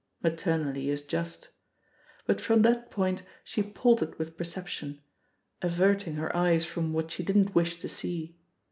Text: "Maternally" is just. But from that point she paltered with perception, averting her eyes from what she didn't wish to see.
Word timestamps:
"Maternally" 0.23 0.89
is 0.89 1.03
just. 1.03 1.49
But 2.25 2.41
from 2.41 2.63
that 2.63 2.89
point 2.89 3.21
she 3.43 3.61
paltered 3.61 4.17
with 4.17 4.35
perception, 4.35 4.99
averting 5.61 6.15
her 6.15 6.35
eyes 6.35 6.65
from 6.65 6.91
what 6.91 7.11
she 7.11 7.21
didn't 7.21 7.53
wish 7.53 7.75
to 7.79 7.87
see. 7.87 8.35